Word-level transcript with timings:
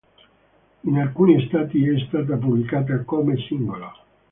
In 0.85 0.97
alcuni 0.97 1.45
stati 1.45 1.87
è 1.87 1.93
stata 2.07 2.35
pubblicata 2.35 3.03
come 3.03 3.37
singolo. 3.47 3.91